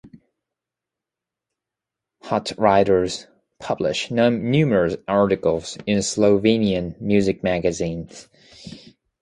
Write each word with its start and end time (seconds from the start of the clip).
Hochreiter 2.23 3.07
published 3.59 4.09
numerous 4.09 4.95
articles 5.07 5.77
in 5.85 5.99
Slovenian 5.99 6.99
music 6.99 7.43
magazines. 7.43 8.27